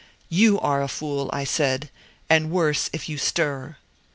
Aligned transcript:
"YOU 0.29 0.59
are 0.59 0.81
a 0.81 0.87
fool," 0.87 1.29
I 1.31 1.43
said" 1.43 1.91
and 2.27 2.49
worse, 2.49 2.89
if 2.91 3.07
you 3.07 3.19
stir." 3.19 3.75